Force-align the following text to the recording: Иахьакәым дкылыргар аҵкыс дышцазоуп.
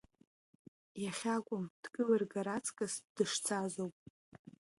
Иахьакәым 1.03 1.63
дкылыргар 1.81 2.47
аҵкыс 2.55 2.93
дышцазоуп. 3.15 3.95